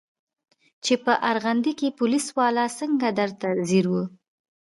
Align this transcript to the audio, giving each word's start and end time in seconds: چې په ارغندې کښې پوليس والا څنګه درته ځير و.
چې 0.83 0.93
په 1.05 1.13
ارغندې 1.29 1.71
کښې 1.79 1.89
پوليس 1.99 2.25
والا 2.37 2.65
څنګه 2.79 3.07
درته 3.19 3.47
ځير 3.69 3.85
و. 3.91 3.93